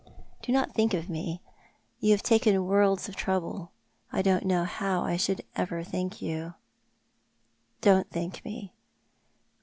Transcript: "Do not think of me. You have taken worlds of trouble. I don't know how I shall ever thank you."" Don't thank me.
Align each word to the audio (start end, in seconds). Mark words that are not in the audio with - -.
"Do 0.41 0.51
not 0.51 0.73
think 0.73 0.95
of 0.95 1.11
me. 1.11 1.43
You 1.99 2.09
have 2.13 2.23
taken 2.23 2.65
worlds 2.65 3.07
of 3.07 3.15
trouble. 3.15 3.69
I 4.11 4.23
don't 4.23 4.47
know 4.47 4.63
how 4.63 5.03
I 5.03 5.15
shall 5.15 5.35
ever 5.55 5.83
thank 5.83 6.23
you."" 6.23 6.55
Don't 7.81 8.09
thank 8.09 8.43
me. 8.43 8.73